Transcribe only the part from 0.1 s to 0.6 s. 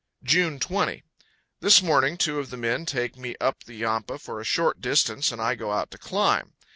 June